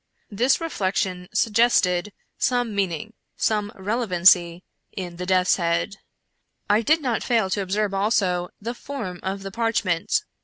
[0.31, 3.13] This reflec tion suggested some meaning—
[3.49, 4.63] some relevancy—
[4.97, 5.97] in the death's head.
[6.67, 10.23] I did not fail to observe, also, the form of the parchment.